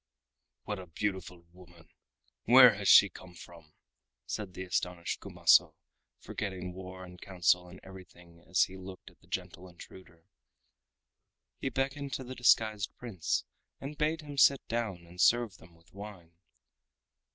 [0.63, 1.87] "What a beautiful woman!
[2.45, 3.75] Where has she come from?"
[4.25, 5.75] said the astonished Kumaso,
[6.17, 10.25] forgetting war and council and everything as he looked at the gentle intruder.
[11.59, 13.45] He beckoned to the disguised Prince
[13.79, 16.33] and bade him sit down and serve them with wine.